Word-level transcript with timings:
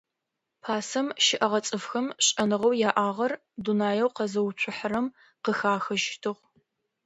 Пасэм 0.63 1.07
щыӏэгъэ 1.25 1.59
цӏыфхэм 1.65 2.07
шӏэныгъэу 2.25 2.77
яӏагъэр 2.89 3.31
дунаеу 3.63 4.09
къэзыуцухьэрэм 4.15 5.05
къыхахыщтыгъ. 5.43 6.39